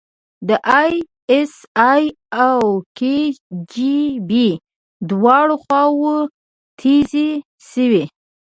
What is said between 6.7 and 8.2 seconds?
تیزې شوې.